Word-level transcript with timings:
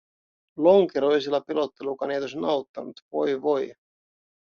Lonkeroisella 0.57 1.41
pelottelukaan 1.41 2.11
ei 2.11 2.19
tosin 2.19 2.45
auttanut, 2.45 3.05
voi, 3.11 3.41
voi. 3.41 3.73